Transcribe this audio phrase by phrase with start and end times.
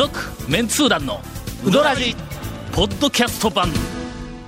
[0.00, 0.18] 続
[0.48, 1.20] メンツー団の
[1.62, 2.16] ウドラジ
[2.72, 3.70] ポッドキャスト版。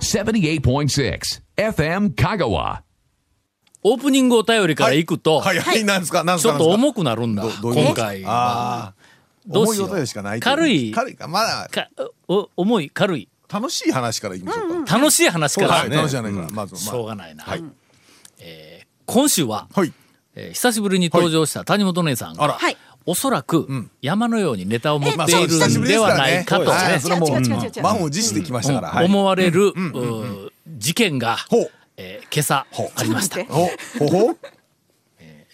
[0.00, 1.21] 78.6
[1.58, 2.80] FM Kagawa.
[3.82, 6.54] オープニングお便りからいくと、はいはい、なんですか、なんですか。
[6.54, 8.32] ちょっと重くなるんだ今回は。
[8.32, 8.94] ああ。
[9.46, 10.06] どうしよう？
[10.06, 10.90] しかない軽い。
[10.90, 11.87] 軽いか、まだか
[12.28, 13.28] お重い軽い。
[13.53, 14.98] 楽しい話からいきましょうか。
[14.98, 15.69] 楽しい話から。
[15.69, 17.64] はい、楽しい話から、まず、しまょうがないな、はい。
[18.38, 19.80] えー今週は、あ。
[19.80, 19.92] はい。
[20.34, 22.55] えー久しぶりに登場した谷本姉さんが、あら。
[22.55, 22.77] はい。
[23.06, 23.69] おそらく、
[24.01, 26.73] 山のようにネタを持っているんではないかと、ね。
[27.83, 28.88] 満を持してきましたから。
[28.88, 29.06] はい。
[29.06, 29.73] 思われる、
[30.78, 31.38] 事件が。
[31.97, 32.66] えー今朝
[32.97, 33.37] ありました。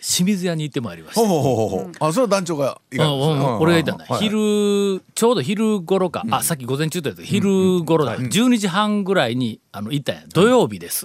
[0.00, 1.20] 清水屋に行ってまいりました。
[1.20, 1.28] ほう。
[1.28, 1.42] ほう。
[1.42, 1.56] ほう。
[1.56, 1.68] ほう。
[1.80, 1.92] ほう。
[1.98, 4.20] あ、それは団長が俺が言ったんだ、はい。
[4.20, 7.22] 昼ちょうど昼頃か、あさっき午前中と言った。
[7.22, 10.22] けど昼頃だ、12時半ぐらいにあの行ったんや。
[10.32, 11.04] 土曜日です、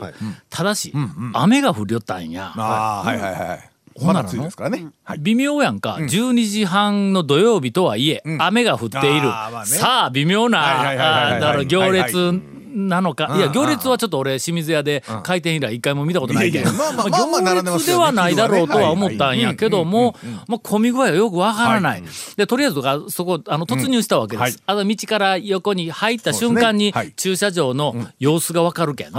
[0.49, 0.93] ただし、
[1.33, 3.69] 雨が降りよったんや、ああ、はいはいはい。
[3.95, 4.87] ほんな梅雨ですからね。
[5.03, 5.19] はい。
[5.19, 9.29] 微妙やんか、12時半の土曜日とはいえ、雨が降っている、
[9.65, 12.33] さあ微妙な行列
[12.73, 13.51] なのか、いやうん。
[13.53, 20.15] 行列はちょっと俺清水屋で開店以来一回も見たことないけど、まあまあ行列ではないだろうとは思ったんやけども、
[20.47, 22.03] まあ、混み具合はよくわからない、
[22.35, 29.11] でとりあえずがそこあの突入したわけです、はいあの道から横に入った瞬間に駐車場の様子がわかるけん。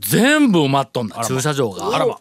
[0.00, 2.18] 全部埋まっとんだ駐車場が。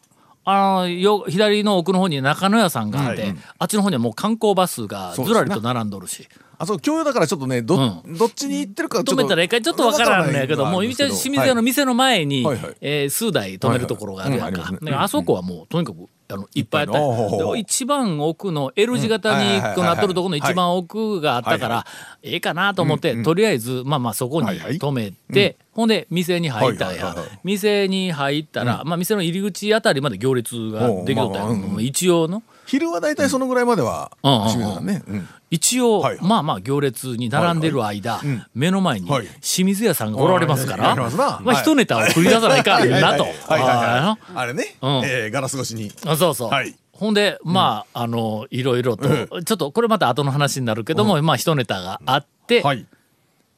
[0.50, 6.26] あのよ左の奥の方に中野屋さんがあって、あっちの方にはもう観光バスがずらりと並んどるし、
[6.58, 9.14] あ、そう、共用だからちょっとね、ど、うどっちに行ってるかちょっと。
[9.16, 17.58] 止めたら一回ちょっとわからんのやけども清水屋の店の前に、はいはいえー数台止めるところがあるやんか、はいはいあそこはもうとにかくあのいっぱいあった。
[17.58, 21.86] 一番奥の L 字型になっとるところの一番奥があったから、
[22.22, 31.78] ええかなと思って、とりあえずまあまあそこに止めて、ほんで店に入ったんや、店に入ったら、まあ店の入り口あたりまで行列ができとったん。
[31.80, 35.02] 一応の昼は大体そのぐらいまでは、清水さんね。
[35.08, 35.28] うん。
[35.50, 36.28] 一応、はいはい。
[36.28, 38.20] まあまあ行列に並んでる間、
[38.54, 39.28] 目の前にはい。
[39.42, 41.00] 清水屋さんがおられますから、はい。
[41.00, 41.06] はい。
[41.06, 41.14] はい。
[41.14, 43.24] いまあ一ネタを繰り出さないかんなと。
[43.24, 43.34] はい。
[43.52, 43.62] はい。
[43.62, 43.64] はい。
[43.64, 45.90] ああれね、うんえーガラス越しに。
[45.92, 46.50] ーそうそう。
[46.50, 46.76] はい。
[46.92, 48.62] ほんでまあ、あのい。
[48.62, 48.84] ろい。
[48.84, 49.08] ろと、
[49.44, 52.86] ちょっとこれまた後の話になるけども、まあ一ネタがあって、はい。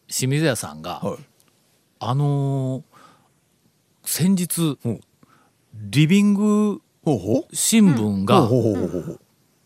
[0.07, 1.17] 清水屋さんが、はい。
[1.99, 2.83] あのー
[4.03, 5.01] 先日、うん
[5.73, 6.81] リビング。
[7.53, 9.17] 新聞が、ほ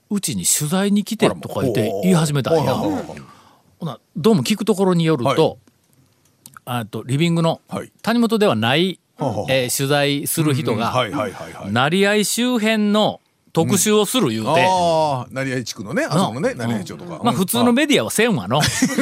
[0.09, 2.73] うちに取材に来てとか言って言い始めたんや。
[2.75, 5.57] ほなどうも聞くところによると,、
[6.65, 7.91] あとリビングのはい。
[8.01, 8.99] 谷本ではない、
[9.49, 10.93] えー取材する人が。
[11.71, 13.19] 成合周辺の
[13.53, 16.17] 特集をする言うて、ああ、成合地区のね、あ。
[16.17, 17.21] そこのね、成合町とか。
[17.23, 18.59] まあ普通のメディアはせんわの。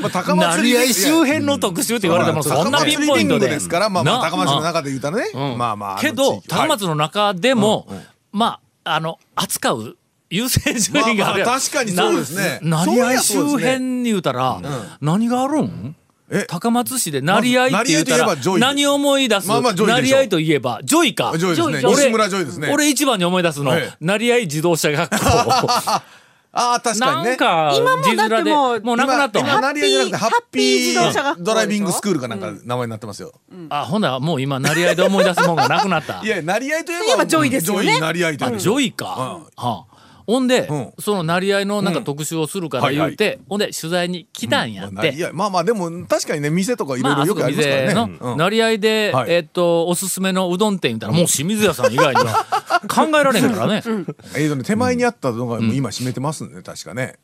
[0.00, 3.48] まあ高松成合周辺の特集って言われてもそんなピンポイントで。
[3.48, 4.30] ですから、まあまあな。
[4.30, 6.00] 高松の中で言うたらね、まあまあ。
[6.00, 7.86] けど高松の中でも、
[8.32, 9.96] まああの扱う
[10.30, 12.58] 優先順位があるまあまあ確かにそうですね。
[12.62, 14.60] な成合周辺に言うたら、
[15.00, 15.94] 何があるん？
[15.94, 16.01] え
[16.48, 21.30] 高松市で成合って言ったらまず成合といえばジョイ何を思い出す、成合といえばジョイか。
[21.30, 21.38] 俺
[21.82, 22.70] 西村ジョイですね。
[22.72, 23.96] 俺一番に思い出すの、ええ。
[24.00, 25.16] 成合自動車学校。
[26.54, 27.28] ああ、確かにね。
[27.30, 29.42] なんか今もだってもうもうなくなった。
[29.42, 33.32] ハッピーハッピー自動車学校ドライビングスクールかなんか名前になってますよ。
[33.70, 36.20] あほんならもう今成合で思い出すもんがなくなった。
[36.22, 37.84] いや、成合といえば、ジョイですよね。
[37.84, 39.91] ジョイ成合というあジョイか、はあ
[40.26, 40.92] ほんで、うん。
[40.98, 48.18] その成合のなんか特集をするから言うて、ほんで取材に来たんやって、いや、まあまあ、でも、確かにね、店とかいろいろよくありますから店のね。
[48.20, 48.36] うん。
[48.36, 49.30] 成合で、はい。
[49.30, 52.46] えっとおすすめのうどん店言ったらもう清水屋さん以外には
[52.88, 57.16] 考えられへんからね、えーとね、手前にあったのが、もう今閉めてますんで、確かね。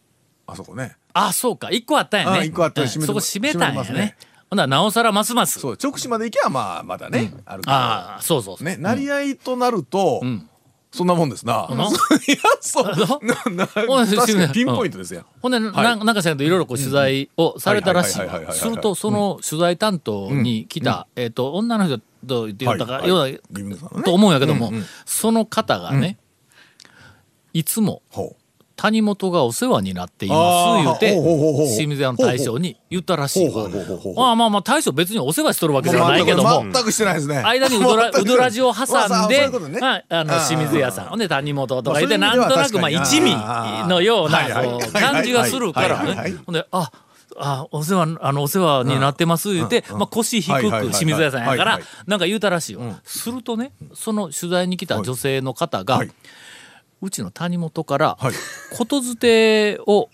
[0.46, 0.96] あそこね。
[1.12, 1.70] あそうか。
[1.70, 2.38] 一個あったんやね。
[2.38, 2.88] あ一個あったうん。
[2.88, 4.16] 閉めてそこ閉めたんやね。
[4.50, 5.60] ほんならなおさらますます。
[5.60, 7.72] そう、直視まで行けば、まあ、まだね、あるけど。
[7.72, 10.22] ああそうそうそう、ね、成合となると、
[10.90, 11.68] そんなもんですな。
[11.68, 11.88] な いや、
[12.60, 12.84] そう。
[12.86, 15.24] ななおい確かにピンポイントですよ。
[15.42, 18.52] ほんで、ななんかせんといろいろこう取材をされたらしい。
[18.52, 24.04] するとその取材担当に来た、えっ、と女の人と言って言ったか、ようなリビングさんのね。
[24.04, 24.72] と思うんやけども、
[25.04, 26.18] その方がね、
[27.52, 28.36] いつもほ
[28.78, 31.12] 谷本がお世話になっています言うて
[31.74, 33.50] 清水屋の大将に言ったらしい
[34.14, 35.82] まあまあまあ大将別にお世話しとるわう。
[35.82, 36.62] けではないけども。
[36.62, 37.38] 全くしてないですね。
[37.38, 39.50] 間にうどらうどらじを挟んで
[39.82, 41.18] ああの清水屋さん。
[41.18, 43.34] で谷本とか言ってまあなんとなくまあ一味
[43.88, 44.48] のような
[44.92, 46.34] 感じがするからね。
[46.46, 46.92] ほんであ
[47.36, 56.10] あお世話あのお世話になってます言って、まあ、腰低く清水屋さんやからなんか言うたらしいよ、するとねその取材に来た女性の方が、はい
[57.00, 58.34] うちの谷本からはい。
[58.76, 60.08] ことづてを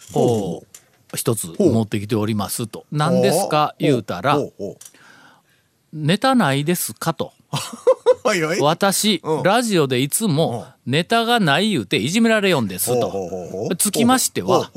[1.15, 2.85] 一つ持ってきておりますと。
[2.93, 3.75] 何ですか？
[3.79, 4.39] 言うたら
[5.93, 7.15] ネタないですか？
[7.15, 7.33] と。
[8.61, 9.43] 私うん。
[9.43, 13.13] ラジオでいつもネタがない言うていじめられよんですと。
[13.79, 14.71] つきましては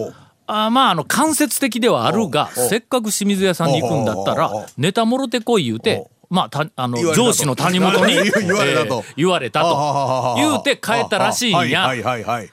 [0.45, 9.03] あまああの間接的ではあるがせっかく清水屋さんに行くんだったらネタもろてこい言うてまあたあの上司の谷本に 言われたと。
[9.07, 10.35] えー言われたと。
[10.38, 11.81] 言うて帰ったらしいんや。
[11.81, 12.51] はいはいはいはい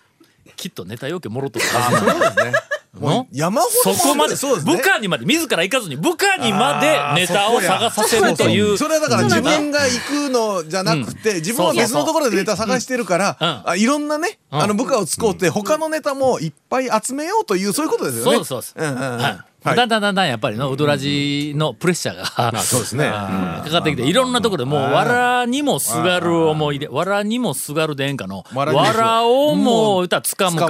[0.56, 2.52] きっとネタ要件もろとるあはずそうですね。
[2.98, 4.76] もうの山ほどそこまでそうですね。
[4.76, 8.78] 部下にまで自ら行かずに部下にまでネタを探させるという。
[8.78, 13.70] それはだから自分が行くのじゃなくて、自分は別のところでネタ探してるから、うん。
[13.70, 14.62] あいろんなね、うん。
[14.62, 18.30] あの部下を使うて他のネタもいっぱい集めようというそういうことですよね。
[18.30, 19.00] そうですそうです、んうんうん。
[19.00, 23.06] はいはいだんだんだんだんやっぱりのウドラジのプレッシャーが、 そうですね。
[23.06, 30.68] あーかかってきていろんなところでもうわらにもすがる思い出わらにもすがるでえんかのわわらをもう歌つかむか。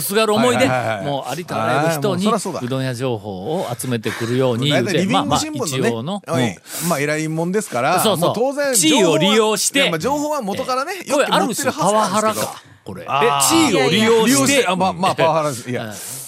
[0.00, 6.58] すがる思いではいはいはいもうありとあらゆる人にうどん屋情報を集めてくるようにまあまあ一応の、はい。
[6.88, 8.32] まあ偉いもんですから、そうそう。
[8.34, 9.80] 当然地位を利用して。
[9.80, 12.62] 情報はいやまあ情報は元からね、これある持って種パワハラはずなんですけど。
[12.62, 13.02] かこれ。
[13.02, 13.48] えあー。
[13.48, 15.70] 地位を利用ししててあまあまあパワハラです。
[15.70, 15.84] いや。
[15.84, 16.19] うん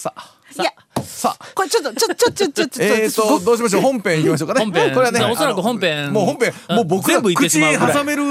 [0.00, 0.72] さあいや
[1.04, 1.46] さあ。
[1.54, 3.82] これちょっとちょちょちょちょちょえーとどうしましょう？
[3.82, 4.64] 本編いきましょうかね。
[4.64, 4.94] 本編。
[4.94, 6.10] これはねおそらく本編。
[6.10, 8.22] もう本編うんもう僕ら口まうぐらい挟める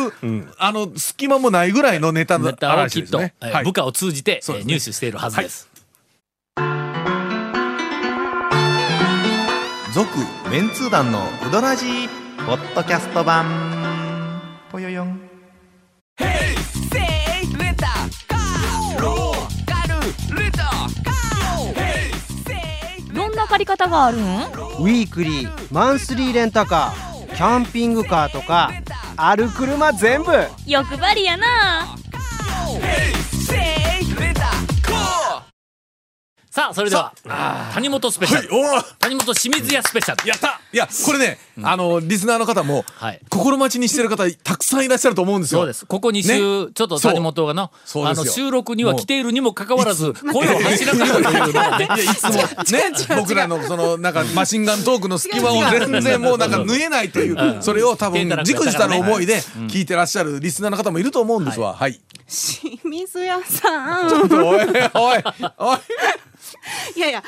[0.57, 3.21] あの隙間もないぐらいのネタのネタをきっと、
[3.63, 5.69] 部下を通じて、入手しているはずです。
[9.93, 10.09] 続
[10.49, 12.09] メンツー団のウドラジー
[12.47, 13.45] ポッドキャスト版。
[14.71, 15.28] ぽよよん
[23.59, 24.21] り方があるん？
[24.21, 28.71] ウィークリーマンスリーレンタカーキャンピングカーとか
[29.15, 30.31] ある車全部。
[30.65, 31.95] 欲張りやな
[36.49, 37.13] さあそれでは
[37.75, 38.95] 谷本スペシャル、おー。
[38.97, 40.27] 谷本清水屋スペシャル。
[40.27, 40.59] やった。
[40.73, 43.21] いやこれねあのリスナーの方もはい。
[43.29, 45.59] 心待ちにしてる方たくさんいらっしゃると思うんですよ。
[45.59, 45.85] そうです。
[45.85, 46.71] ここ2週、ね。
[46.73, 52.31] ちょっと谷本がのあの収録には来ているにもかかわらず声を発しなかったというのがねいやいつも。
[52.31, 52.41] ね。
[53.15, 61.75] 僕らのそのなんかマシンガントークの隙間を 全然もうなんか縫えないというそれを多分じくじたる思いで聞いてらっしゃるリスナーの方もいると思うんですわ。
[61.75, 62.01] はい。
[62.27, 64.23] 清水屋さん。
[64.31, 65.23] おいおい
[65.59, 65.77] おい
[66.95, 67.23] いやいや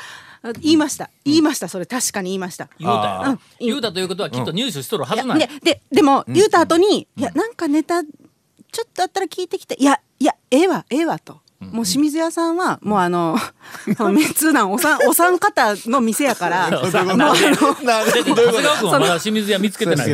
[0.60, 1.08] 言いました。
[1.24, 1.68] 言いました。
[1.68, 2.68] それ確かに言いました。
[2.78, 3.30] 言うたよ。
[3.30, 3.40] うん。
[3.60, 5.46] 言うたということはきっと入手しとるはいずやなんや。
[5.46, 11.40] でででも言うた後に、いやなんかネタちょっとあったら聞いてきていやいやええわええわと。
[11.60, 13.38] もう清水屋さんはもうあの
[14.12, 16.68] メンツー団おさんお三方の店やから。
[16.74, 17.34] もうあの
[19.20, 20.12] 清水屋見つけてない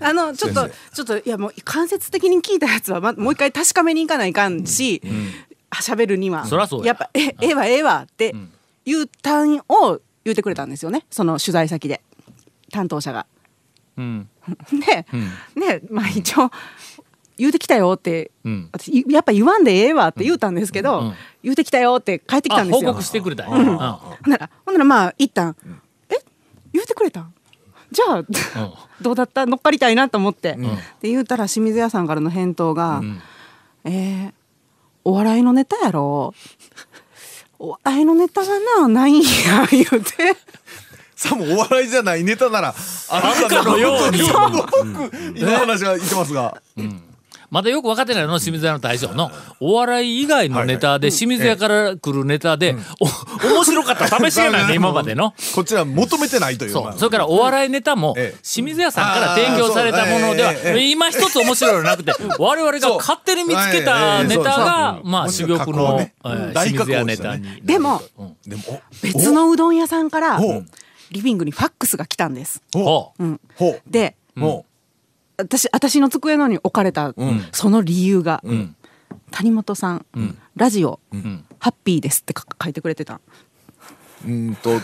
[0.00, 5.00] あのちょっとちょっといやもう間接的に聞いたやつは、ま、もう一回確かめに行かないかんし
[5.76, 6.44] 喋、るには。
[6.46, 6.88] そらそうや。
[6.88, 8.34] やっぱえええわええわって
[8.84, 11.04] いう単を言ってくれたんですよね。
[11.10, 12.02] その取材先で。
[12.70, 13.26] 担当者が。
[13.96, 14.28] うん。
[14.72, 15.06] で、
[15.60, 16.50] ねまあ一応
[17.38, 18.68] 言うてきたよって、うん。
[18.72, 21.14] 私やっぱ言わんでええわって言うたんですけど、うん。
[21.42, 22.90] 言うてきたよって帰ってきたんですよ。
[22.92, 23.64] 告してくれたうん。
[23.64, 23.76] ほん
[24.30, 25.56] ならほんならまあ一旦、
[26.10, 26.16] え
[26.72, 27.34] 言うてくれたん？
[27.90, 28.22] じゃあ、
[29.02, 29.44] どうだった？
[29.44, 30.56] 乗っかりたいなと思って、
[31.02, 33.20] で言うたら清水屋さんからの返答が「ん。
[33.84, 34.32] えー
[35.04, 36.34] お笑いのネタやろ。
[37.58, 38.48] お笑いのネタが
[38.80, 40.36] なないんや」言うて。
[41.14, 42.74] さもお笑いじゃないネタなら
[43.08, 44.22] ああるかのように。
[44.26, 46.60] 僕今話が言ってますが
[47.52, 49.30] まだよく分かってないの清水屋の大将の。
[49.60, 55.34] お笑い以外のネタで清水屋から来るネタで、お面白かった試しがないね 今までの。
[55.54, 56.94] こちら求めてないというそう。
[56.96, 58.38] それからお笑いネタもええ。
[58.42, 66.08] 清水屋さんから提供されたものでは今一つ面白いのなくて我々が勝手に見つけたネタがまあ珠玉の
[66.54, 67.60] 清水屋ネタに。
[67.62, 68.00] でも
[69.02, 70.40] 別のうどん屋さんから
[71.10, 72.62] リビングにファックスが来たんです。
[73.90, 74.64] でも
[75.36, 77.14] 私私の机の上に置かれた、
[77.52, 78.76] その理由が、ん。
[79.30, 80.06] 谷本さん、
[80.56, 81.44] ラジオ、ん。
[81.58, 83.20] ハッピーですってか書いてくれてた。
[84.26, 84.76] うんとえ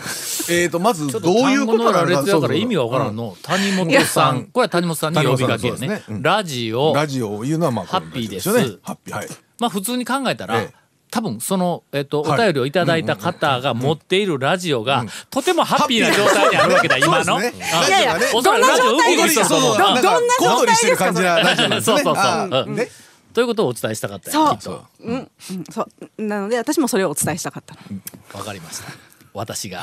[0.65, 3.37] ーとまずどういうことなのか列だから意味がわからんの。
[3.41, 4.45] 谷本さん。
[4.47, 6.03] これは谷本さんに呼びかけやね。
[6.21, 6.93] ラジオ。
[6.93, 9.27] ラジオを言うのはまあハッピーですハッピーはい。
[9.59, 12.39] まあ普通に考えたら、ええ多分その、えっと、はい。
[12.39, 17.39] お便りをいただいた方が持っているラジオが、とてもハッピーな状態にあるわけだ、今の。
[17.41, 19.77] いやいやおそらくラジオウキウキしとると思う。
[19.77, 20.01] なんか？
[20.01, 21.99] どんな小躍りしてる感じなラジオなんですね。
[21.99, 22.87] そうそうそう。
[23.33, 24.47] ということをお伝えしたかったそう。
[24.47, 24.85] よきっと。
[25.01, 25.29] うん、うん、
[25.71, 25.87] そ
[26.17, 26.23] う。
[26.23, 27.75] なので私もそれをお伝えしたかった。
[27.75, 27.81] の。
[28.39, 28.91] わかりました。
[29.33, 29.81] 私が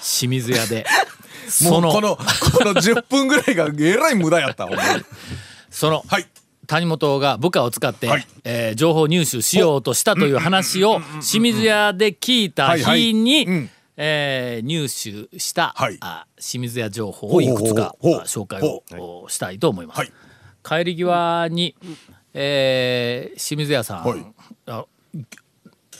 [0.00, 0.84] 清水屋で、
[1.62, 2.22] もそうの、このこ
[2.64, 4.66] の10分ぐらいがえらい無駄やった
[5.70, 6.26] その、はい
[6.68, 8.26] 谷本が部下を使って、はい。
[8.44, 15.96] えー情報入手しようとしたという話を清水屋で聞いた日にえー入手した、はい。
[16.00, 18.84] あ清水屋情報をいくつか紹介を
[19.24, 19.98] おしたいと思います。
[19.98, 20.12] はい。
[20.62, 21.74] 帰り際に、
[22.34, 24.26] えー清水屋さん、はい。
[24.66, 24.84] あ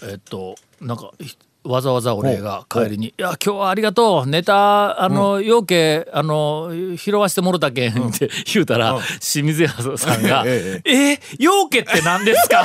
[0.02, 1.37] えっとなんかひ
[1.68, 4.28] わざわざ俺が帰りに「いや今日はありがとう。
[4.28, 12.64] ネタあの養鶏あの拾わしてもろたけん」って言うたら清水屋さんが「ええ養鶏って何ですか?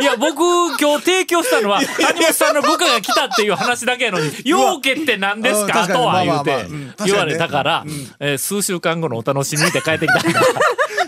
[0.00, 0.38] いや僕
[0.80, 6.56] 今日提供したのは谷本さんの部下が来たっていう話だけやのに「養鶏って何ですか?」とは言うまあまあ。
[6.56, 6.60] ま
[6.98, 7.84] あて言われたから
[8.20, 10.20] えー数週間後のお楽しみって帰ってきた。
[10.28, 10.40] んだ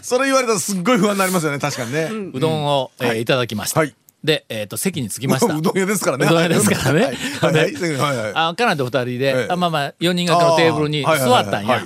[0.03, 3.81] それ言われたらすっごい不安になりますよね確かにね、うどんをえーいただきました。
[3.81, 5.53] はいでえっと席に着きました。
[5.57, 6.27] うどん屋ですからね。
[6.27, 7.05] うどん屋ですからね。
[7.41, 7.55] はい。
[7.55, 8.57] はい。
[8.57, 9.49] カナと二人で、ええ。
[9.51, 11.83] あまあまあ4人掛けのテーブルに座ったんや。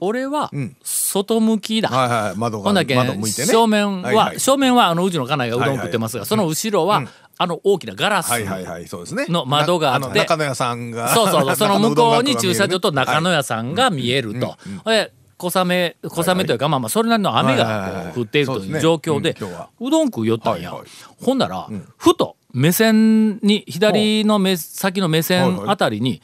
[0.00, 0.76] 俺はん。
[0.82, 3.46] 外向きだ、はいはい窓がほんだけ窓向いてね。
[3.48, 7.02] 正面は、正面はあのうちの家内がうどん食ってますが、その後ろは、
[7.36, 8.86] あの大きなガラス、はいはいはい。
[8.86, 9.26] そうですね。
[9.28, 10.18] の窓があって。
[10.18, 11.12] 中野屋さんが。
[11.14, 11.56] そうそうそう。
[11.56, 14.56] その向こうに駐車場と中野屋屋さんが見えると。
[14.84, 19.36] で小雨小雨というか、まあまあそれなりの雨が降っているという状況で
[19.80, 20.74] うどん食うよったんや、
[21.22, 26.22] ほんなら、ふと目線に左の目先の目線あたりに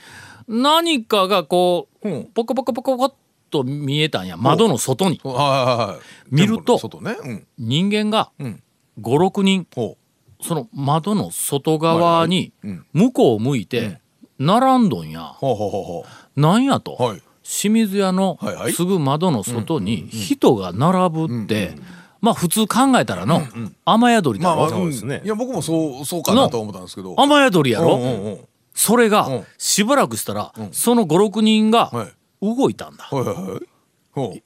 [0.50, 2.25] 何かがこう、うん。
[2.25, 3.14] ポコポコポコポコっ
[3.50, 4.37] と見えたんや。
[4.37, 5.21] 窓の外に。
[6.31, 6.79] 見ると
[7.59, 8.62] 人間がうん。
[9.00, 9.97] 56人ほ
[10.43, 12.52] その窓の外側に
[12.93, 14.00] 向こうを向いて
[14.38, 15.37] 並んどんや。
[16.37, 16.99] なんやと、
[17.50, 18.38] 清水屋の
[18.73, 21.75] すぐ窓の外に人が並ぶって、
[22.21, 23.42] まあ普通考えたらの、
[23.85, 24.92] 雨宿りだろ、まあまあ、うん。
[24.92, 27.16] いや僕もそうそうかなと思ったんですけど。
[27.19, 28.38] 雨宿りやろ、
[28.73, 29.45] それが、うん。
[29.59, 32.12] しばらくしたら、その56人がはい。
[32.42, 33.11] 動いたんだ、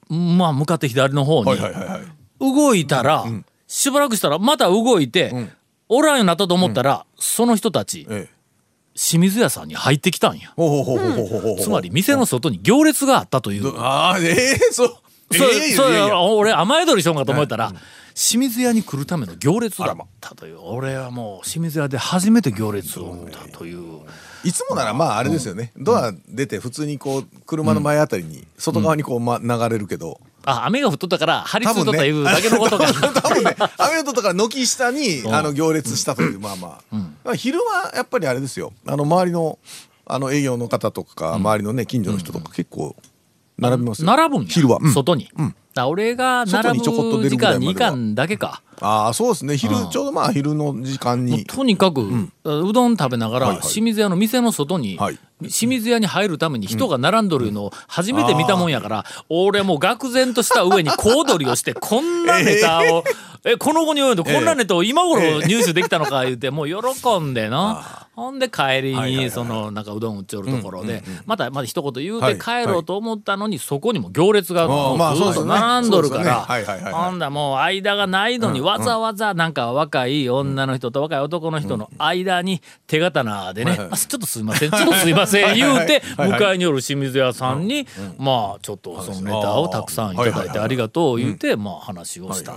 [0.08, 1.52] まあ向かって左の方に、
[2.40, 3.25] 動いたら、
[3.68, 5.52] しばらくしたらまた動いて、ん。
[5.90, 8.33] おらんようになったと思ったら、その人たちええ
[8.94, 10.52] 清水屋さんに入ってきたんや。
[11.60, 13.62] つまり店の外に行列があったという。
[13.62, 14.88] どああええそう。
[15.32, 15.88] そうええそう
[16.36, 17.72] 俺雨宿りしようかと思ったら、
[18.14, 20.60] 清水屋に来るための行列だったという。
[20.60, 24.02] 俺はもう清水屋で初めて行列を見たという。
[24.44, 30.20] いつもならまああれですよね、ドア出て普通にこう車の前あたりに外側にこう、ま、流れるけど。
[30.46, 33.56] あ雨が降っとったから張り付いとったいうだけのことが、 多分ね。
[33.78, 36.38] 雨のとから軒下にあの行列したという。
[36.38, 37.02] まあまあ、まあ
[37.34, 38.72] 昼はやっぱりあれですよ。
[38.86, 39.58] あの周りの
[40.06, 42.94] あの営業の方とか、周りのね近所の人とか結構
[43.58, 44.92] 並びますよ、並ぶんや昼は、うん。
[44.92, 48.62] 外に、だから俺が並ぶ時間にいかんだけか。
[48.80, 49.56] ああそうですね。
[49.56, 51.44] 昼ちょうどまあ昼の時間に。
[51.44, 53.66] とにかく、うどん食べながら、はいはい。
[53.66, 55.18] 清水屋の店の外に、はい。
[55.40, 63.04] 清水屋に入るために人が並んどるのを初めて見たもんやから、俺もう愕然とした上に小躍りをして こんなネタを、
[63.44, 68.04] えこの後に及んでこんなネタを今頃入手できたのか言うてもう喜んでな。
[68.14, 76.92] ほんで帰りにそのなんかうどん売っちょるところでまたまた一言言うて帰ろうと思ったのにそこにも行列がもうまあずっと並んどるからはいはいはいはい。
[76.92, 87.87] ほんだもう間がないのにわざわざなんか若い女の人と若い男の人の間に手刀でね「あちょっとすいませんちょっとすいません」 言うて迎えによる清水屋さんに
[88.18, 92.54] まあちょっとそのネタをたくさんいただいてありがとう言うてまあ話をした。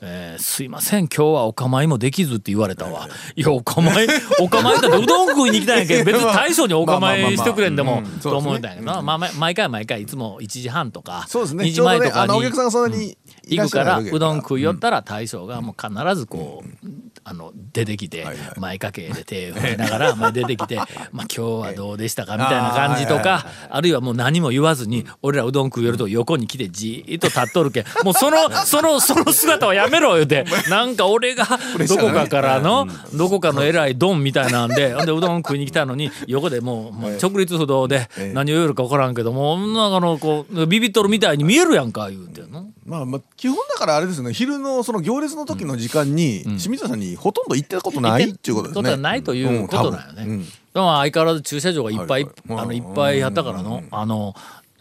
[0.00, 4.06] えーすいません今日はお構いもできずって言われたわ、いやお構い
[4.40, 11.64] お構いだってうどん食いに行きたいんやけど別に大将にお構いしてくれんでもと思うんだけどな、まあ、ま毎回毎回いつも1時半とかそうですね。
[11.64, 16.88] 2時前とかにのお客さんがそんなにいらっしゃ行くからうどん食いよったら大将がもう必ずこう、
[17.28, 18.24] あの出てきて
[18.56, 20.76] 前掛けで手を振りながら 前出てきて
[21.10, 30.44] 「まあ今日はどうでしたか?」みたいな感じとかあるいはもう何も言わずに俺らうどん食うよると横に来てじーっと立っとるけんもうその そのその姿はやめろ言うて。
[30.70, 31.44] なんか俺が
[31.88, 38.32] どこかからのどこかの偉いドンみたいなんで でうどん食いに来たのに横でもうもう直立不動でええ。
[38.32, 42.66] 何を言うか分からんけどもなんかあのこうビビっとるみたいに見えるやんか言うてんの？
[42.84, 44.32] まあまあ基本だからあれですよね。
[44.32, 48.90] 昼のその行列の時の時間に清水さんにほとんど行ったことないっていうことですね。
[48.90, 50.24] はないということだよね。
[50.24, 50.44] うん。
[50.44, 52.60] でも相変わらず駐車場がいっぱい、はいはい。
[52.60, 54.34] あのいっぱいあったからの、あの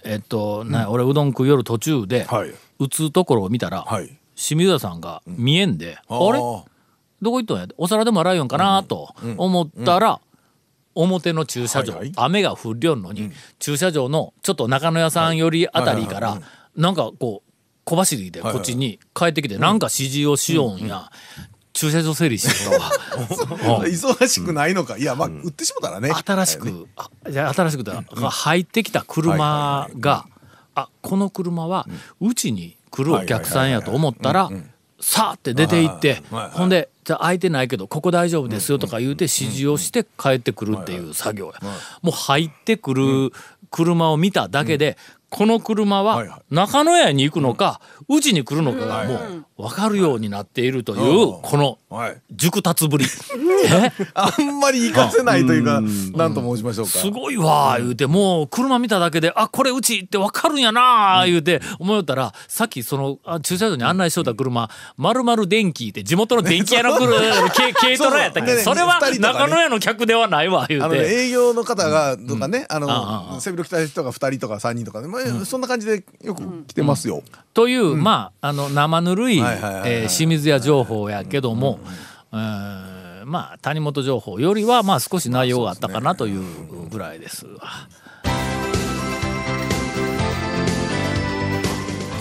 [0.04, 2.54] えっと、な俺うどん食う夜途中で、はい。
[2.80, 4.18] 打つところを見たら、はい。
[4.36, 6.40] 清水屋さんが見えんで、あれ？
[6.40, 6.64] ー
[7.22, 7.68] どこ行ったんや？
[7.78, 10.20] お皿でも洗うよんかなと思ったら、
[10.94, 12.12] 表の駐車場、はいはい。
[12.18, 16.42] 雨が降りょんのに、駐車場のちょっと中野屋さんよりあたりから、
[16.76, 17.52] なんかこう
[17.86, 21.10] 小走りでこっちに帰ってきて、なんか指示をしようんや、
[21.76, 22.72] 駐車場整理しよ。
[22.72, 23.20] う。
[23.20, 23.86] ん。
[23.86, 24.98] 忙しくないのか。
[24.98, 26.10] いやまあ売ってしもたらね。
[26.12, 30.26] 新しく、あじゃあ新しくだ、入ってきた車が、
[30.74, 31.86] あこの車は
[32.22, 34.50] うちに来るお客さんやと思ったら
[35.00, 41.54] さあって出て行ってほんでじゃあ空いてないけどここ大丈夫ですよとか言うて指示をして帰ってくるっていう作業や。
[42.02, 43.32] もう入ってくる
[43.72, 44.98] 車を見ただけで
[45.30, 49.14] この車は中野屋に行くのかうちに来るのかがも
[49.58, 52.18] う分かるようになっているというこのはい。
[52.32, 53.06] 熟達ぶり。
[53.72, 53.92] え？
[54.14, 55.82] あんまり活かせないというか
[56.18, 56.92] なんと申しましょうか。
[56.92, 58.06] すごいわ言うて。
[58.06, 67.16] もう車見ただけであこれうちって分かるんやな言うて思ったらさっきそのあ駐車場に案内しとった車まるまる電気って地元の電気屋の車
[67.56, 68.56] 軽 軽トラやったっけ？
[68.56, 70.98] そうそれは中野屋の客ではないわ言うて。
[70.98, 75.02] 営業の方がとかね、あの背広着た人が2人とか3人とか
[75.46, 77.24] そんな感じでよく来てますよ。
[77.54, 79.42] という、まああの生ぬるい
[80.08, 81.80] 清水屋情報やけども、
[82.32, 87.62] えーまあ谷本情報よりはまあ少し内容があったかなというぐらいですわ。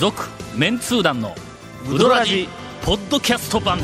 [0.01, 0.23] 続
[0.57, 1.35] メンツー団の
[1.93, 2.49] ウドラジ
[2.83, 3.79] ポッドキャスト版。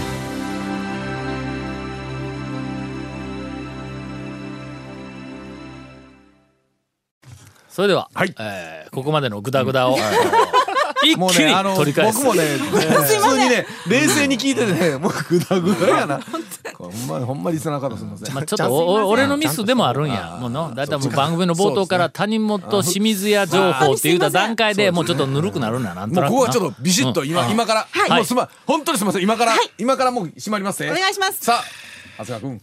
[7.68, 8.34] それでは、はい。
[8.38, 9.96] えーここまでのグダグダを、
[11.02, 11.16] 一気に。
[11.16, 12.18] もうね、あの取り返す。
[12.24, 16.20] 僕もね、 普通にね、冷静に聞いててね、 もうグダグダやな。
[16.78, 18.34] ほんま、ほんまリスナー方すみません。
[18.34, 20.38] まあ、ちょっとおお俺のミスでもあるんや。
[20.40, 26.36] もうのだいたいもう番組の冒頭から谷本清水屋情報って言った段階でもうちょっとぬるくなるんだなんとなくな。
[26.36, 28.10] もうここはちょっとビシッと今、今から、はい。
[28.10, 30.90] もうすまん、本当にすみません、今から、今からもう閉まりますね。
[30.90, 31.38] お願いします。
[31.44, 32.60] さあ、長谷川君。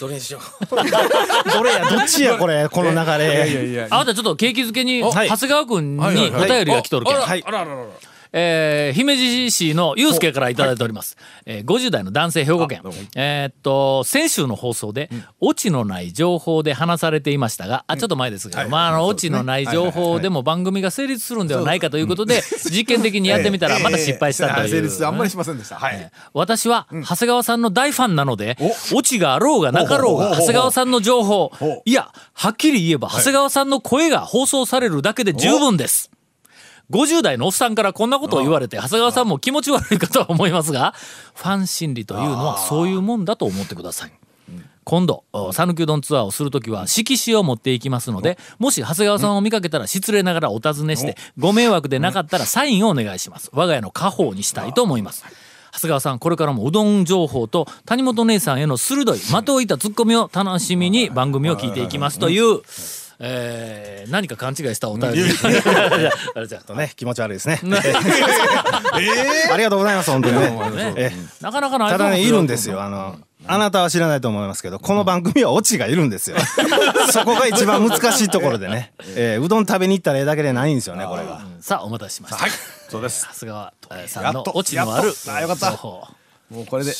[0.00, 3.86] どれにしよう どれやどっちやこれこの流いやいれやいや。
[3.90, 7.16] あなたちょっと景気づけに長はい谷川君におはいはいはい便りが来とるけん。
[7.16, 7.84] あらあらあらあら。
[8.38, 11.16] えー姫路市のゆうすけからいただいております。
[11.46, 12.82] えー50代の男性兵庫県。
[13.16, 15.08] えーっと、先週の放送で、
[15.40, 18.68] オチのない情報で話されていましたが、あ、ちょっと前ですけど、はい。
[18.68, 19.30] まあ、あの、そうですね。
[19.30, 24.68] オチのない情報でも番組が成立するんではないかということで、実験的にやってみたら、また失敗したという。
[24.68, 25.76] 成立あんまりしませんでした。
[25.76, 26.10] はい。
[26.34, 28.58] 私は長谷川さんの大ファンなので、
[28.94, 31.50] オチがあろうがなかろうが長谷川さんの情報。
[31.84, 36.10] いやはっきり言えば長谷川さんの声が放送されるだけで十分です
[36.90, 40.92] 50代のおっさんからこんなことを言われて長谷川さんも気持ち悪いかとは思いますが
[41.34, 44.12] ファン心理というのはそういうもんだと思ってください。
[44.84, 53.50] 今度讃岐うどんツアーをするときは色紙を持っていきますのでもし長谷川さんを見かけたら失礼ながらお尋ねしてご迷惑でなかったらサインをお願いします。
[53.52, 55.24] 我が家の家宝にしたいと思います。
[55.72, 62.62] 長谷川さんこれからもうどん情報と谷本姉さんへの鋭い的を射たツッコミを楽しみに番組を聞いていきますという、
[63.18, 65.22] えー何か勘違いしたお便り。
[66.34, 67.60] あれじゃとね気持ち悪いですね。
[68.92, 70.38] ありがとうございます本当に
[70.94, 71.12] ね。
[71.40, 72.82] なかなかないただねいるんですよ。
[72.82, 73.16] あの
[73.48, 76.36] あなたは知らないと思いますけどこの番組はオチがいるんですよ。
[77.12, 78.92] そこが一番難しいところでね。
[79.16, 81.42] えーうどん食べに行ったらええだけでないんですよねこれが。
[81.60, 82.50] さあお待たせしました、はい。
[82.90, 83.26] そうです。
[83.32, 85.72] 長谷川えーさんのオチのあるあよかった。
[85.72, 86.16] も
[86.52, 86.92] うこれで。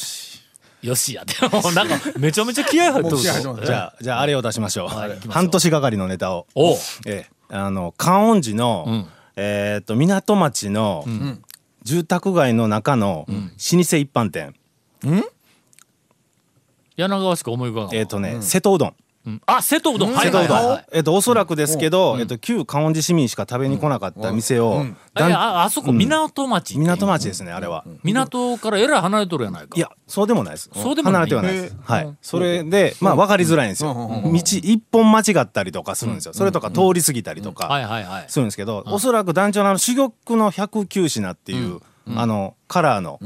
[0.86, 4.88] よしやでもなんかめちゃめちゃ気合入ってるじゃあじゃああれを出しましょう。
[4.88, 6.46] はい半年がかりのネタを。
[6.54, 6.76] おう。
[7.06, 7.30] ええ。
[7.48, 9.08] あの観音寺の、ん。
[9.36, 11.04] えーっと港町の
[11.82, 13.42] 住宅街の中の老舗
[13.78, 14.54] 一般店、
[16.96, 17.50] 柳川しか？
[17.50, 18.94] 思い浮かばんえーっとね、瀬戸うどん
[19.26, 19.42] うん。
[19.46, 24.84] あ瀬戸うどん、はい瀬戸うどん、えっとおそらくですけど、えっと旧観音寺市民しか食べに来なかった店を、
[25.14, 29.76] あああそこ港町港町ですねあれは、港からえらい離れとるやないか。
[29.76, 30.70] いやそうでもないです。
[30.72, 31.20] そうでもない。
[31.20, 31.76] 離れてはないです。
[31.82, 32.16] はい。
[32.22, 33.94] それでまあ分かりづらいんですよ。
[33.94, 36.34] 道一本間違ったりとかするんですよ。
[36.34, 41.80] それとか通り過ぎたりとはいかするんですけどおそらく団長のあの珠玉の109品っていう
[42.14, 43.18] あのカラーの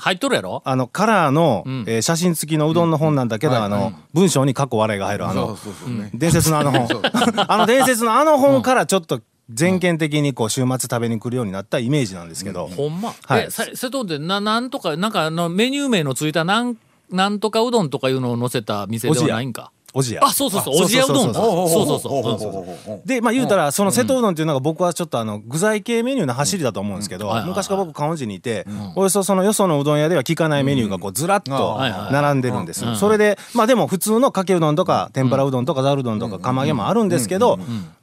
[0.00, 0.62] 入っとるやろ？
[0.64, 1.84] あのカラーのん。
[1.86, 6.10] えー写真付きのうどんの本なんだけどあの文章に過去笑いが入るあそうのそうそうね。
[6.14, 6.88] 伝説のあの本。
[7.48, 13.48] あの伝説のあの本からちょっと全県的にこう週末食べに来るようになったイメージなんですけど、ほんま、はい。
[13.50, 16.76] 瀬戸でななんとかなんかあのメニュー名のついたなん
[17.10, 19.72] なんとかうどんとかいうのを載せた店ではないんか？
[19.92, 20.20] おじや。
[20.24, 20.84] あそうそうそう。
[20.84, 21.32] おじやうどん。
[21.32, 22.92] だそうそうそう。
[22.92, 31.78] うんでまあ言うたらその瀬戸うどんっていうのが僕はちょっとあの具材系メニューの走りだと思うんですけど昔から僕観音寺にいておよそそのよそのうどん屋では聞かないメニューがこうずらっと
[32.12, 37.58] 並んでるんですそれでまあでも普通のかけうどんとか天ぷらうどんとかざるうどんとか釜揚げもあるんですけど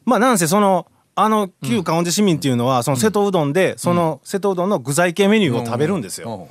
[0.05, 6.47] まあなんせそのあの旧観音寺市民っていうのはその瀬戸うどんでその瀬戸うどんの具材系メニューを食べるんですよ。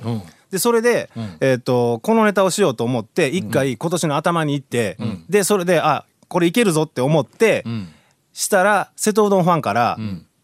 [0.51, 4.97] でそれで、えー、とこのネタをしようと思って一回今年の頭に行って、
[5.29, 7.63] でそれであこれいけるぞって思って、
[8.33, 9.97] したら瀬戸うどんファンから、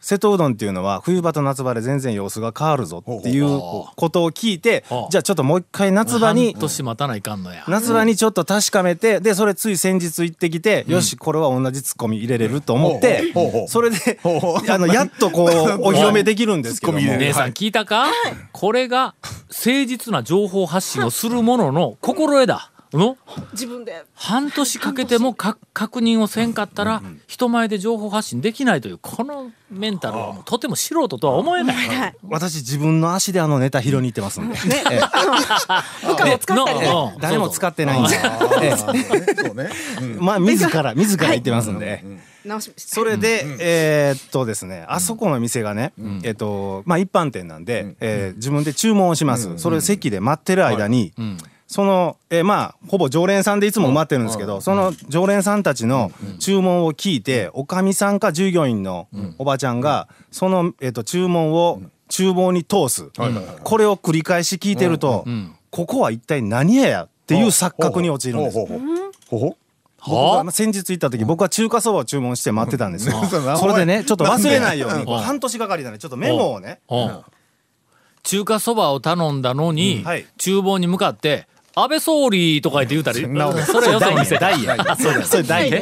[0.04, 3.48] 瀬戸うどんっていうのは冬場と夏場で全然様子が変わるぞっていう
[3.96, 7.64] ことを聞いてじゃあちょっともう一回夏場に半年待たないかんのや。
[7.70, 13.34] 夏場にちょっと確かめてでそれつい先日行ってきて、よしこれは同じツッコミ入れれると思って、
[13.70, 14.20] それで
[14.70, 15.48] あのやっとこう
[15.88, 18.08] お披露目できるんですけど姉さん聞いたか、
[18.52, 19.16] これが
[19.48, 23.18] 誠実な情報発信をするものの心得だの？
[23.52, 24.06] 自分で。
[24.16, 31.88] 半年かけてもか確認をせんかったら人前で情報発信できないというこのメンタルはもうとても素人とは思えない。
[31.88, 32.16] はい。
[32.28, 34.56] 私自分の足であのネタ拾いに行ってますんで、
[34.92, 35.00] ええ。
[36.08, 38.16] 部下を使ったりねの誰も使ってないんで、
[38.62, 38.78] ええ。
[38.78, 39.70] そうね。
[40.20, 42.04] まあ自ら 自ら言ってますんで。
[42.76, 51.14] それで、えーっとですねあそこの店がね、えっとまあ一般店なんで、えー自分で注文をします、それ席で待ってる間に、
[51.74, 59.08] その、えーまあほぼ常連さんでいつも埋まってるんですけど、その常連さんたちの注文を聞いておかみさんか従業員の
[59.40, 63.10] おばちゃんがその、えーっと注文を厨房に通す、
[63.64, 65.26] これを繰り返し聞いてると、
[65.72, 68.58] ここは一体何屋やっていう錯覚に陥るんです。
[70.06, 73.20] 僕が先日行った時僕は中華そばを注文して待ってたんですよ。
[73.20, 73.58] うん。
[73.58, 75.20] それでねちょっと忘れないようにうん。
[75.20, 76.82] 半年がかりなんでちょっとメモをね。
[76.90, 77.20] うん。
[78.22, 80.04] 中華そばを頼んだのに、うん。
[80.04, 80.26] はい。
[80.38, 83.22] 厨房に向かって安倍総理とか言って言うたり。
[83.66, 84.38] それよその店。
[84.38, 85.80] ダイヤそれそれダイヤ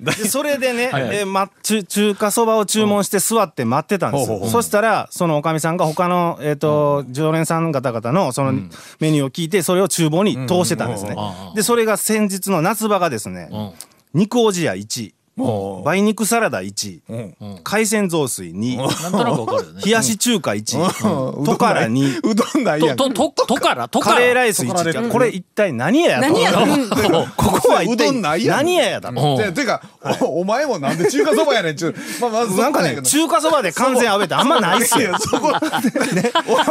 [0.00, 4.46] でそれでね、えーま、中中華そばを注文して座って待ってたんですよ。
[4.46, 8.52] そしたらそのおかみさんが他の、えー、と常連さん方々のその
[9.00, 11.16] メニューを聞いてそれを厨房に通してたんですね。
[11.16, 11.54] うん。
[11.54, 13.70] でそれが先日の夏場がですねうん。
[14.14, 15.12] 肉おじや1
[15.84, 17.60] 梅肉サラダ1うん。
[17.62, 19.82] 海鮮雑炊2なんとなくわかるよね。
[19.84, 22.96] 冷やし中華1トカラ2うどんないやん。
[22.96, 26.34] ととととからとからカレーライス1取られてるこれ一体何ややと。
[26.34, 26.52] 何や
[27.36, 28.56] ここは一うど体んないやん。
[28.58, 29.20] 何ややだと。
[29.20, 29.36] うん。
[29.38, 29.82] ててか
[30.20, 31.76] おお前もなんで中華そばやねん。
[31.76, 31.94] ちゅう
[32.56, 35.16] なんかね中華そばで完全アウェーってあんまないっすよ。
[35.18, 35.52] そこ。
[35.52, 35.58] ね。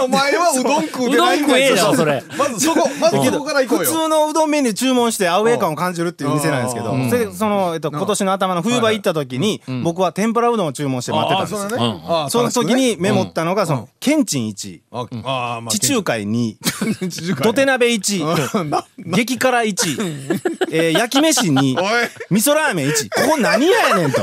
[0.03, 2.23] お前はうどん食うてないん食えよそれ。
[2.37, 6.87] まずそこまずそこから行こう普よ通のうどんメニュー注文してアウェー感を感じるっていう店なんですけど。
[7.33, 11.69] その、えっと、今年の頭の冬場行った時に僕は天ぷらうどんを注文して待ってたんで
[12.27, 15.07] すその時にメモったのがそのケンチン1あ
[15.57, 16.55] あまあ地中海2
[17.09, 17.43] 地中海。
[17.43, 20.41] 土手鍋1な激辛1、
[20.71, 21.85] えー焼き飯2 おい。
[22.31, 24.21] 味噌ラーメン1ここ何ややねんと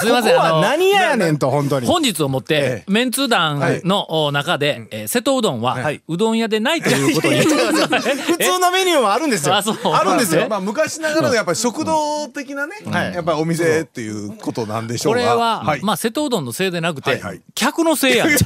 [0.00, 0.34] すいません。
[0.34, 1.86] ここは何ややねんと本当に。
[1.86, 6.02] 本日をもって、メンツー団のお中で、えー瀬戸うどんは、はい。
[6.08, 7.40] うどん屋でないということに。
[7.40, 17.20] 普通のメニューはあるんですよあるんですよまあ昔ながらのやっぱり食堂的なねはいやっぱりお店っていうことなんでしょうがこれは、はいまあ瀬戸うどんのせいでなくて、
[17.54, 18.36] 客のせいやんの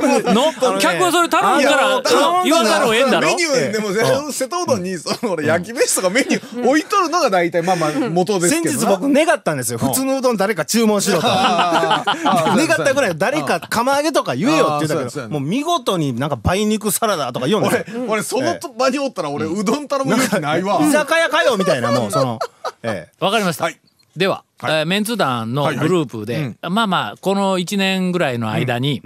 [0.81, 2.03] 客はそれ頼んだら
[2.45, 20.81] 言わざるを得んだろメニューでも瀬戸うどんにその俺焼き飯とかメニュー置いとるのが大体まあまあ元ですけどな先日僕願ったんですよ普通のうどん誰か注文しろと願ったぐらい誰か釜揚げとか言えよって言ったけどもう見事になんか梅肉サラダとか言うんですよ俺俺その場におったら俺うどん頼む勇気ないわ。
[20.81, 22.39] 居酒屋かよみたいなもうその
[22.83, 23.25] ええ。
[23.25, 23.79] わかりました、はい。
[24.17, 29.03] では、えーメンツー団のグループで、まあまあこの1年ぐらいの間に、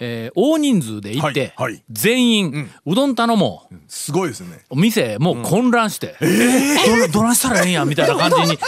[0.00, 1.54] えー大人数で行って、
[1.90, 3.74] 全員、うどん頼もう。
[3.86, 4.64] すごいですね。
[4.74, 6.16] 店もう混乱して、
[7.12, 8.58] どどないしたらええんやみたいな感じに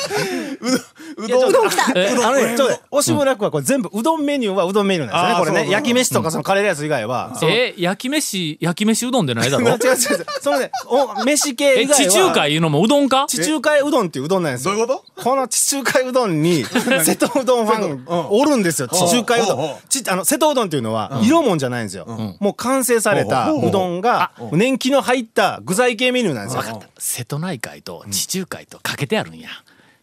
[1.17, 1.71] うどんうどん。
[1.97, 5.71] えあのねちょっとね押村区はこれ全部うどんメニューはうどんメニューなんですよねこれね。
[5.71, 7.33] 焼き飯とかそのカレーライス以外は。
[7.43, 9.99] えー焼き飯焼き飯うどんでないだ 違うろ違う違う。
[10.41, 12.11] そのねお飯系え以外は。
[12.11, 13.27] 地中海いうのもうどんか？
[13.29, 14.75] 地中海うどんっていううどんなんですよ。
[14.75, 15.23] どういうこと？
[15.23, 16.65] この地中海うどんに
[17.05, 19.77] 瀬戸うどんファンおるんですよ地中海うどん。
[19.89, 22.07] ちあの瀬戸うどんっていうのは色もんじゃないんですよ。
[22.41, 26.83] もう完成されたうどんが年季の入った具材系メニューなんですよ。
[26.99, 29.49] 瀬戸内海と地中海とかけてあるんや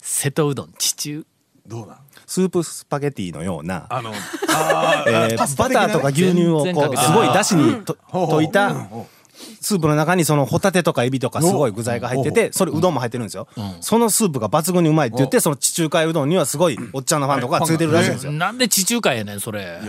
[0.06, 1.26] 瀬戸うどん地中。
[1.66, 1.98] どうなん？
[2.28, 4.12] スープスパゲティのようなあの
[4.50, 8.74] あ えーバターとか牛乳をこうすごいだしにと溶いた
[9.62, 13.48] スープの中にそのホタテとかエビとかすごい具材が入っててそれうどんも入ってるんですよ。
[13.82, 18.32] そのスープが抜群にうまいって言ってその地中海うどんにはすごいおっちゃんのファンとかがついてるらしいんですよ。
[18.32, 19.80] なんで地中海やねんそれ。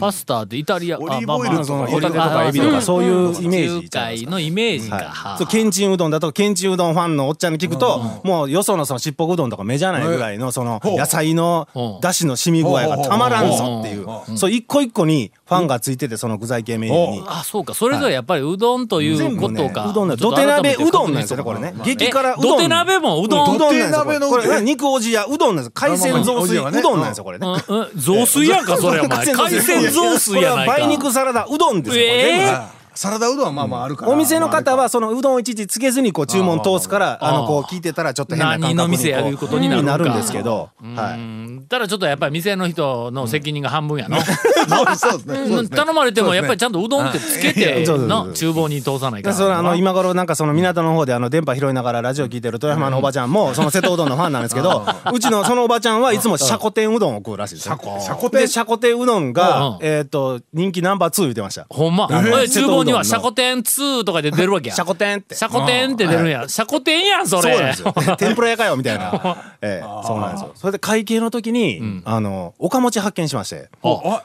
[0.00, 2.80] パスタってイタリアオリーブオイルとかホタテとかエビとか。
[2.82, 11.68] そういうイメージ地中海のイメージか、はあそうけんちんうどんだとけんちんうどんファンのおっちゃんに聞くともうよそのそのしっぽくうどんとか目じゃないぐらいのその野菜の
[12.00, 14.06] だしの染み具合がたまらんぞっていう。
[14.38, 17.24] そう一個一個にファンがついててその具材系メニューに。
[17.26, 17.74] あそうか。
[17.74, 21.74] それぞれやっぱりうどんという全部ねことか、うどんなんちょっと土手鍋うどんなんですよねこれね。
[21.84, 26.56] 激辛うどん土手鍋もうどん、うどんなんですよこれ土手鍋のこれ肉おじやうどんなんです海鮮雑炊。
[26.56, 27.46] うどんなんですよこれね。
[27.94, 29.26] 雑炊やんかそれお前。
[29.34, 30.72] 海鮮雑炊やないか。
[30.72, 34.12] これは梅肉サラダうどんですよえサラダうどんはまあまああるから。
[34.12, 39.98] お店の方はそのうどんをいちいちつけずにこう注文通すからあのこう聞いてたらちょっと変な感覚に何の店やいうことになるんか。
[39.98, 40.14] るん。
[40.14, 44.18] ですけどうはいんただちょっとやっぱり店の人の責任が半分やの、
[45.68, 57.78] 頼まれてもやっぱりちゃんとうどんってつけての厨房に通さないからあの今頃なんかその港の方であの電波拾いながらラジオ聞いてる富山のおばちゃんもその瀬戸うどんのファンなんですけど うちのそのおばちゃんはいつもシャコ天うどんを食うらしいですよ。
[58.00, 59.32] シャコ天でシャコ天うどんうん。
[59.32, 61.66] がえっと人気ナンバー2言ってました。
[61.70, 64.74] ほんま、ええ厨房こにはシャコテン2とかで出るわけや。
[64.76, 66.44] シャコテンってシャコテンって出るんや。
[66.48, 67.42] シャコテンやん、それ。
[67.42, 67.94] そうなんですよ。
[68.16, 69.36] 天ぷら屋かよみたいな。
[69.60, 70.52] ええ、そうなんですよ。
[70.54, 73.68] それで会計の時に、あの、おかもち発見しまして。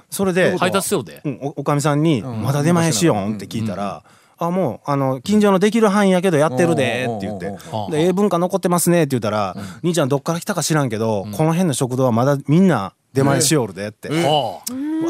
[0.09, 1.21] それで、配達しようで？
[1.25, 4.03] うんおおかみさんに「まだ出前しよん?」って聞いたら
[4.39, 7.47] 「あもうあの近所のできる範囲やけどやってるで」って言って。
[7.47, 14.09] うん「でええ文化残ってますね」って言ったら「兄ちゃんどっから来たか知らんけどこの辺の食堂はまだみんな出前しよるで」って。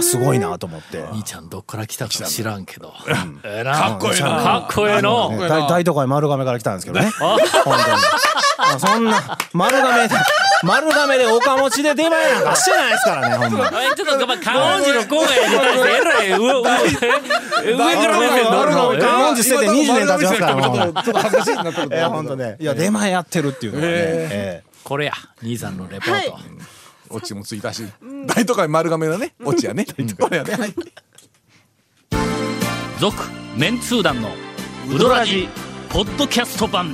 [0.01, 1.03] すごいなと思って。
[1.11, 2.93] 兄ちゃんどっから来たか知らんけど。
[3.43, 3.73] ええな。
[3.73, 4.27] かっこいいな。
[4.29, 5.31] かっこええの。
[5.31, 7.09] ね大大都会丸亀から来たんですけどね。
[7.19, 7.75] 本当に。
[8.79, 10.15] そんな丸亀で
[10.63, 13.69] 丸亀でおかもちで出前なんかしてないですからねほんま。
[13.69, 18.93] ちょっと、ま、観音寺の郊外に対してえらい、上、上、上から目線取るの。
[18.95, 22.57] え観音寺捨てて20年経ちますからもうちょっと恥ずかしいなってるえー、本当ね。
[22.59, 24.63] いや、出前やってるっていうのはね。
[24.83, 26.37] これや、兄さんのレポート。
[27.09, 27.83] オチもついたし
[28.27, 29.85] 大都会丸亀のねオチやね
[30.19, 30.73] これやね
[32.99, 33.15] 続
[33.57, 34.29] メンツー団の
[34.93, 35.47] ウドラジ
[35.89, 36.93] ポッドキャスト版